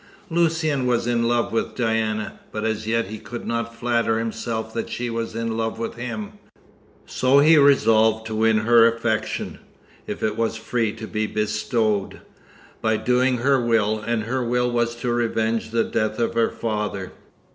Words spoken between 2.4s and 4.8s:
but as yet he could not flatter himself